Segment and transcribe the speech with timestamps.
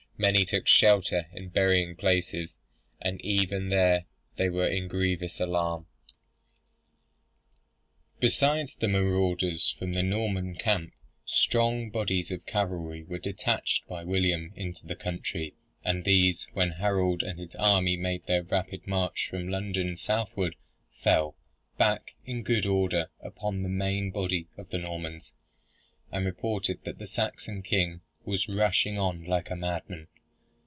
[0.17, 2.55] Many took shelter in burying places,
[3.01, 4.05] and even there
[4.37, 5.87] they were in grievous alarm."
[8.19, 10.93] Besides the marauders from the Norman camp,
[11.25, 17.23] strong bodies of cavalry were detached by William into the country, and these, when Harold
[17.23, 20.55] and his army made their rapid march from London southward,
[21.01, 21.35] fell,
[21.79, 25.33] back in good order upon the main body of the Normans,
[26.11, 30.07] and reported that the Saxon king was rushing on like a madman.